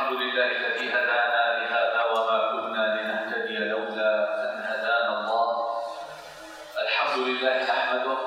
الحمد 0.00 0.22
لله 0.22 0.46
الذي 0.46 0.88
هدانا 0.90 1.44
لهذا 1.60 2.04
وما 2.12 2.38
كنا 2.52 2.84
لنهتدي 2.96 3.58
لولا 3.58 4.12
أن 4.44 4.64
هدانا 4.64 5.20
الله. 5.20 5.48
الحمد 6.82 7.18
لله 7.28 7.54
نحمده 7.68 8.18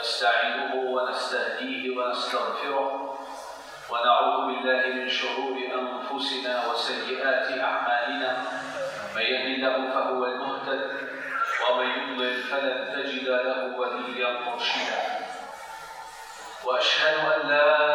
نستعينه 0.00 0.74
ونستهديه 0.74 1.96
ونستغفره 1.96 3.18
ونعوذ 3.90 4.46
بالله 4.46 4.82
من 4.98 5.08
شرور 5.08 5.56
أنفسنا 5.78 6.66
وسيئات 6.66 7.58
أعمالنا. 7.60 8.30
من 9.16 9.22
يهد 9.22 9.46
الله 9.54 9.76
فهو 9.94 10.24
المهتد 10.24 10.82
ومن 11.62 11.86
يضلل 11.86 12.42
فلن 12.50 12.78
تجد 12.94 13.28
له 13.28 13.78
وليا 13.78 14.30
مرشدا. 14.40 15.00
وأشهد 16.64 17.16
أن 17.34 17.48
لا 17.48 17.93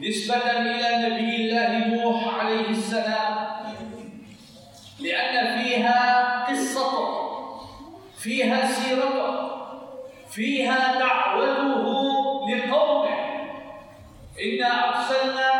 نسبة 0.00 0.36
إلى 0.36 1.08
نبي 1.08 1.36
الله 1.36 1.86
نوح 1.86 2.34
عليه 2.34 2.70
السلام. 2.70 3.48
لأن 5.00 5.58
فيها 5.58 5.98
قصته 6.48 7.28
فيها 8.18 8.66
سيرته 8.66 9.48
فيها 10.30 10.98
دعوته 10.98 11.84
لقومه. 12.50 13.18
إنا 14.44 14.70
أرسلنا 14.88 15.57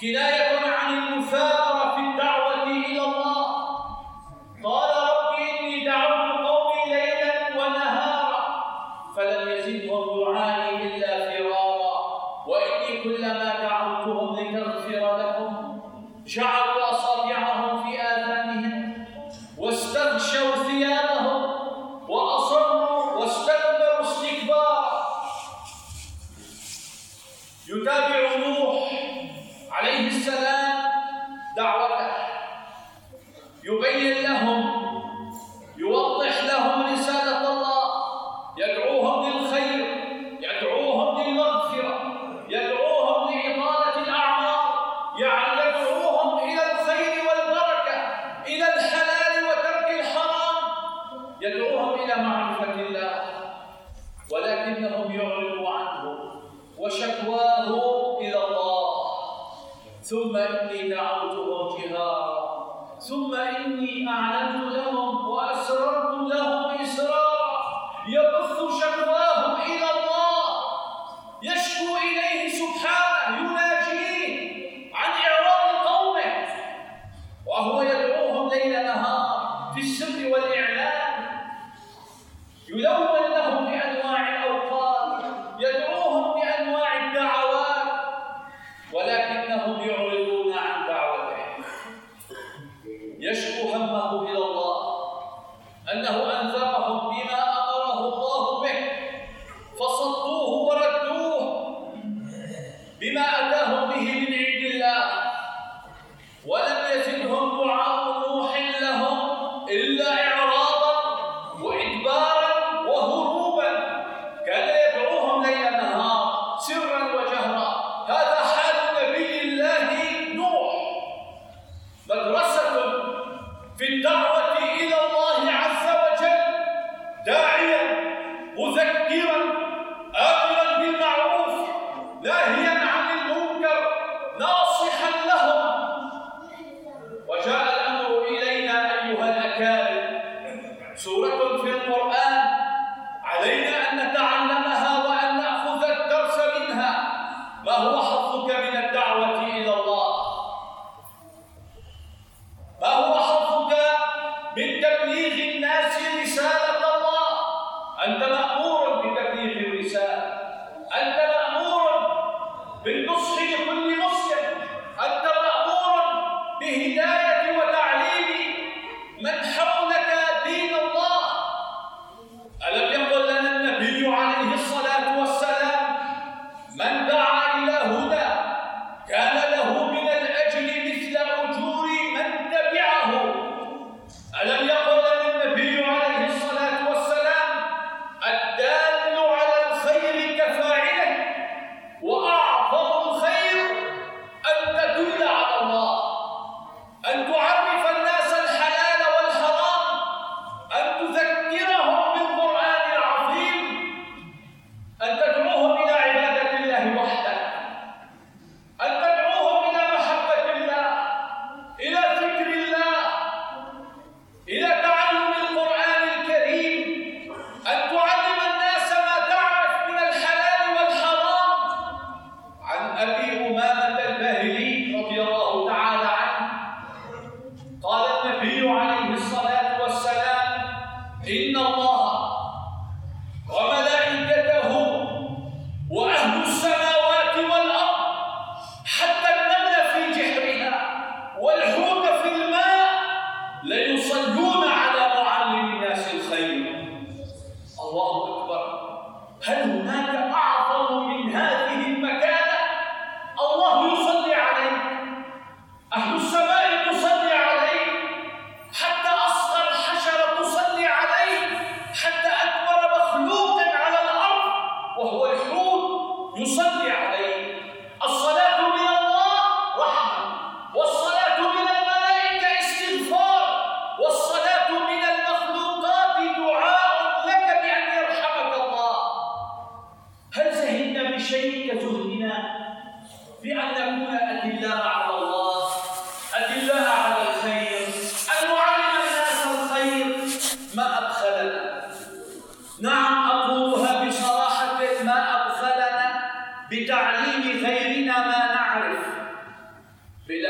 كناية 0.00 0.58
عن 0.66 0.98
المثابرة 0.98 1.94
في 1.94 2.00
الدعوة 2.00 2.62
إلى 2.62 3.00
الله. 3.00 3.46
قال 4.64 4.90
رب 5.08 5.38
إني 5.38 5.84
دعوت 5.84 6.46
قومي 6.46 6.94
ليلا 6.94 7.34
ونهارا 7.56 8.42
فلم 9.16 9.48
يزدهم 9.48 10.04
دعائي 10.20 10.96
إلا 10.96 11.30
فرارا. 11.30 11.96
وإني 12.46 13.02
كلما 13.04 13.60
دعوتهم 13.62 14.36
لتغفر 14.36 15.16
لهم 15.16 15.80
جعلوا 16.26 16.55
ثم 60.10 60.36
إني 60.36 60.88
دعوتهم 60.88 61.78
جهارا 61.78 62.46
ثم 63.08 63.34
إني 63.34 64.08
أعلنت 64.08 64.74
لهم 64.74 65.28
وأسررت 65.28 66.14
لهم 66.32 66.80
إسرارا. 66.80 67.46
يبث 68.08 68.58
شكواهم 68.80 69.54
إلى 69.62 69.88
الله. 69.96 70.46
يشكو 71.42 71.96
إليه 71.96 72.48
سبحانه 72.48 73.05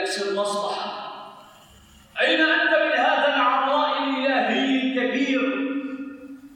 لنفس 0.07 0.23
المصلحة. 0.23 1.13
أين 2.21 2.41
أنت 2.41 2.71
من 2.71 2.93
هذا 2.93 3.37
العطاء 3.37 4.03
الإلهي 4.03 4.83
الكبير؟ 4.83 5.41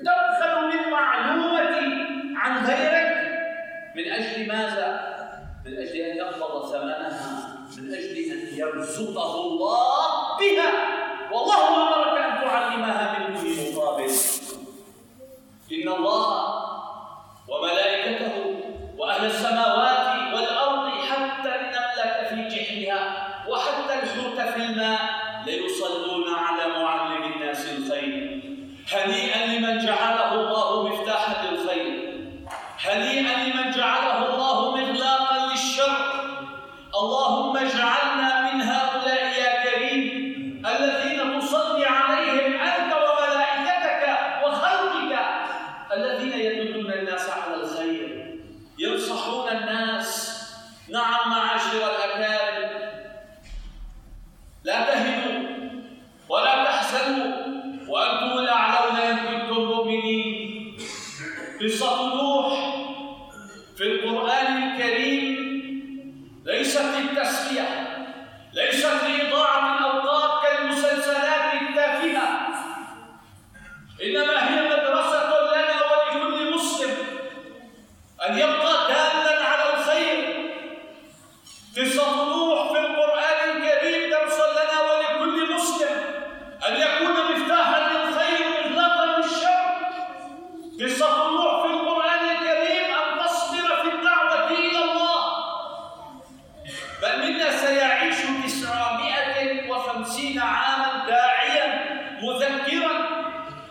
تبخل 0.00 0.70
بالمعلومة 0.70 1.74
عن 2.36 2.66
غيرك. 2.66 3.10
من 3.96 4.12
أجل 4.12 4.48
ماذا؟ 4.48 5.00
من 5.66 5.72
أجل 5.72 5.96
أن 5.96 6.16
يقبض 6.16 6.72
ثمنها. 6.72 7.58
من 7.78 7.94
أجل 7.94 8.16
أن 8.32 8.58
يرزقه 8.58 9.46
الله. 9.46 9.79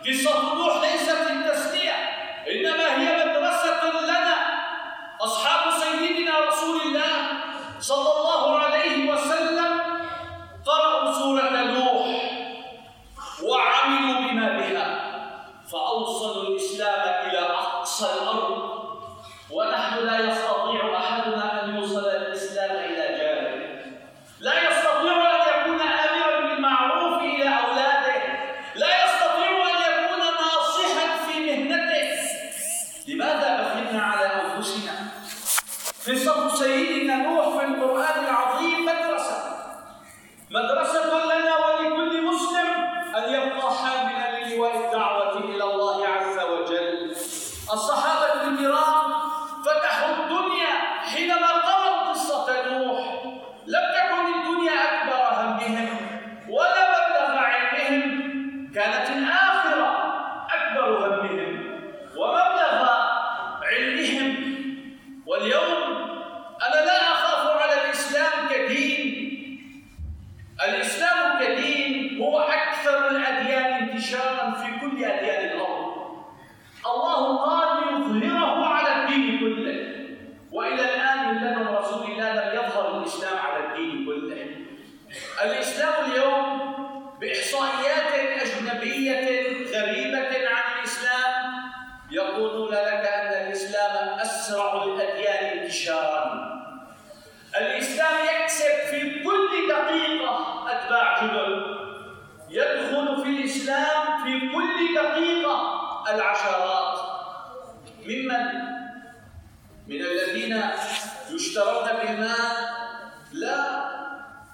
قصة 0.10 0.56
نوح 0.56 0.82
ليست 0.82 1.10
التسلية. 1.10 1.96
إنما 2.52 3.02
هي 3.02 3.26
مدرسة 3.26 4.02
لنا. 4.02 4.38
أصحاب 5.22 5.74
سيدنا 5.80 6.40
رسول 6.40 6.82
الله 6.82 7.28
صلى 7.80 8.12
الله 8.18 8.29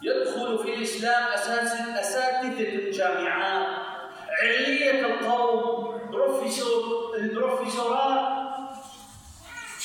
يدخل 0.06 0.58
في 0.58 0.74
الإسلام 0.74 1.24
أساس 1.34 1.74
أساتذة 2.00 2.76
الجامعات 2.76 3.68
علية 4.42 5.06
القوم 5.06 6.02
بروفيسور 6.12 7.16
البروفيسورات 7.18 8.36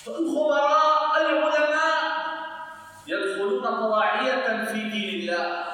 الخبراء 0.08 1.20
العلماء 1.20 2.00
يدخلون 3.06 3.62
طواعية 3.62 4.64
في 4.64 4.80
دين 4.90 5.20
الله. 5.20 5.69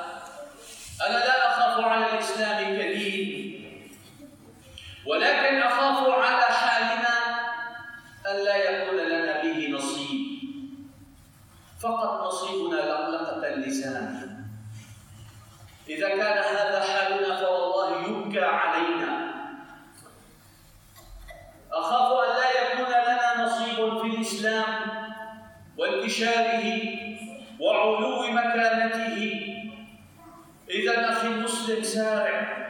اللسان 13.66 14.46
إذا 15.88 16.08
كان 16.08 16.38
هذا 16.38 16.80
حالنا 16.80 17.36
فوالله 17.36 18.08
يبكى 18.08 18.44
علينا. 18.44 19.34
أخاف 21.72 22.12
أن 22.12 22.36
لا 22.36 22.48
يكون 22.62 22.88
لنا 22.88 23.44
نصيب 23.44 23.98
في 24.00 24.06
الإسلام 24.06 24.74
وانتشاره 25.78 26.80
وعلو 27.60 28.26
مكانته. 28.30 29.42
إذا 30.70 31.12
أخي 31.12 31.26
المسلم 31.26 31.82
سارع 31.82 32.66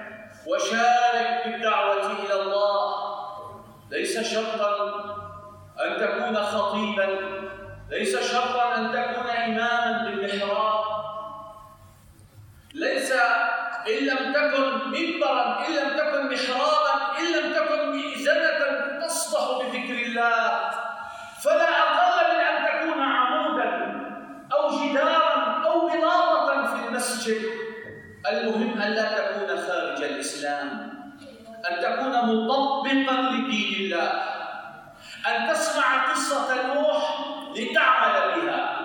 وشارك 0.47 1.43
بالدعوة 1.47 2.13
إلى 2.13 2.43
الله 2.43 2.95
ليس 3.91 4.21
شرطا 4.21 5.05
أن 5.85 6.01
تكون 6.01 6.37
خطيبا 6.37 7.09
ليس 7.91 8.33
شرطا 8.33 8.75
أن 8.77 8.93
تكون 8.93 9.31
إماما 9.31 10.05
بالمحراب 10.05 10.87
ليس 12.75 13.13
إن 13.87 13.95
لم 14.07 14.33
تكن 14.33 14.91
منبرا 14.91 15.67
إن 15.69 15.73
لم 15.75 15.97
تكن 15.99 16.35
محرابا 16.35 17.19
إن 17.19 17.27
لم 17.37 17.53
تكن 17.53 17.97
مئذنة 17.97 18.61
تصدح 19.07 19.59
بذكر 19.59 20.07
الله. 20.07 20.71
فلا 21.45 21.71
أقل 21.83 22.35
من 22.35 22.41
أن 22.41 22.57
تكون 22.67 23.03
عمودا 23.03 23.71
أو 24.53 24.71
جدارا 24.71 25.63
أو 25.67 25.89
بلاطة 25.89 26.67
في 26.67 26.89
المسجد. 26.89 27.43
المهم 28.31 28.81
أن 28.83 28.91
لا 28.91 29.07
تكون 29.19 29.57
خارج 29.57 30.03
الإسلام. 30.03 30.69
أن 31.71 31.81
تكون 31.83 32.15
مطبقا 32.27 33.17
لدين 33.23 33.75
الله. 33.81 34.11
أن 35.29 35.49
تسمع 35.51 36.13
قصة 36.13 36.75
نوح 36.75 37.19
لتعمل 37.57 38.41
بها. 38.41 38.76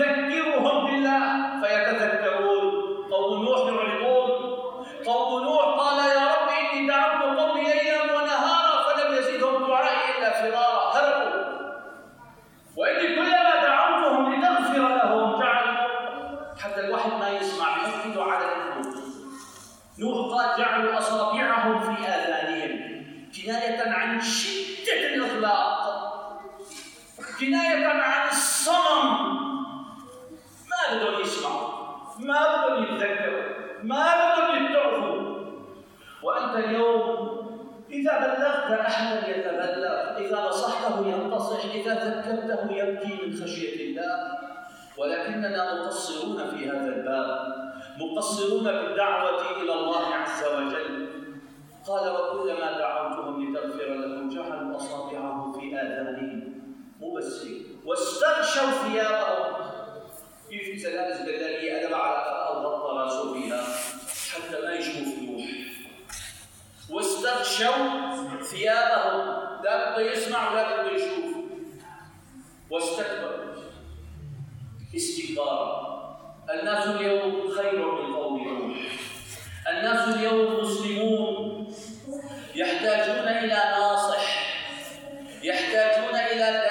يذكرهم 0.00 0.86
بالله 0.86 1.60
فيتذكرون. 1.60 2.86
قوم 3.10 3.44
نوح 3.44 3.58
يعرضون. 3.58 4.30
قوم 5.06 5.44
نوح 5.44 5.64
قال 5.64 5.98
يا 5.98 6.24
رب 6.34 6.48
إني 6.48 6.86
دعوت 6.88 7.38
قومي 7.38 7.64
ليلا 7.64 8.02
ونهارا 8.02 8.94
فلم 8.94 9.14
يزدهم 9.14 9.66
دعائي 9.66 10.18
إلا 10.18 10.30
فرارا. 10.30 10.84
هربوا. 10.94 11.44
وإني 12.76 13.16
كلما 13.16 13.62
دعوتهم 13.62 14.34
لتغفر 14.34 14.88
لهم 14.88 15.40
جعلوا 15.40 15.86
حتى 16.62 16.80
الواحد 16.80 17.12
ما 17.20 17.28
يسمع 17.28 17.68
يفقد 17.82 18.18
على 18.18 18.44
القلوب. 18.44 18.94
نوح 19.98 20.16
قال 20.34 20.58
جعلوا 20.58 20.98
أصابعهم 20.98 21.80
في 21.80 22.08
آذانهم 22.08 22.96
كناية 23.36 23.92
عن 23.92 24.20
شدة 24.20 25.14
الإغلاق 25.14 25.86
كناية 27.40 27.86
عن 27.86 28.28
الصمم. 28.28 29.55
ما 30.90 30.98
بدهم 30.98 31.20
يسمعوا 31.20 31.68
ما 32.18 32.66
بدهم 32.66 32.82
يتذكروا 32.84 33.42
ما 33.82 34.06
بدهم 34.14 34.66
يتعظوا 34.66 35.36
وأنت 36.22 36.56
اليوم 36.56 37.36
إذا 37.90 38.18
بلغت 38.18 38.80
أحدا 38.80 39.28
يتبلغ 39.28 40.18
إذا 40.18 40.48
نصحته 40.48 41.06
ينتصح 41.06 41.64
إذا 41.74 41.94
ذكرته 41.94 42.72
يبكي 42.72 43.26
من 43.26 43.34
خشية 43.42 43.90
الله. 43.90 44.38
ولكننا 44.98 45.74
مقصرون 45.74 46.50
في 46.50 46.70
هذا 46.70 46.96
الباب 46.96 47.54
مقصرون 47.98 48.64
بالدعوة 48.64 49.62
إلى 49.62 49.72
الله 49.72 50.14
عز 50.14 50.44
وجل. 50.44 51.08
قال 51.88 52.10
وكلما 52.10 52.78
دعوتهم 52.78 53.44
لتغفر 53.44 53.88
لهم 53.94 54.28
جعلوا 54.28 54.76
أصابعهم 54.76 55.52
في 55.52 55.76
آذانهم. 55.80 56.45
Marilal 86.38 86.65